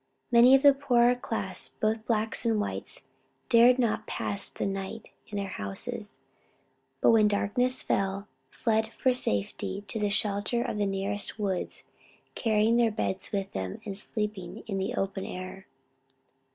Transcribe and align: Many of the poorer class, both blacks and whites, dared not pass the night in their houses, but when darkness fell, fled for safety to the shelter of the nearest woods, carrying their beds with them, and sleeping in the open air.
Many 0.31 0.55
of 0.55 0.63
the 0.63 0.73
poorer 0.73 1.13
class, 1.13 1.69
both 1.69 2.07
blacks 2.07 2.43
and 2.43 2.59
whites, 2.59 3.05
dared 3.49 3.77
not 3.77 4.07
pass 4.07 4.49
the 4.49 4.65
night 4.65 5.11
in 5.27 5.35
their 5.37 5.45
houses, 5.47 6.23
but 7.01 7.11
when 7.11 7.27
darkness 7.27 7.83
fell, 7.83 8.27
fled 8.49 8.87
for 8.91 9.13
safety 9.13 9.83
to 9.89 9.99
the 9.99 10.09
shelter 10.09 10.63
of 10.63 10.79
the 10.79 10.87
nearest 10.87 11.37
woods, 11.37 11.83
carrying 12.33 12.77
their 12.77 12.89
beds 12.89 13.31
with 13.31 13.51
them, 13.51 13.79
and 13.85 13.95
sleeping 13.95 14.63
in 14.65 14.79
the 14.79 14.95
open 14.95 15.23
air. 15.23 15.67